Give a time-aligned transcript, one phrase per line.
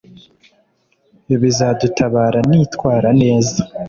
[1.41, 3.59] Bizadutabara nitwara neza.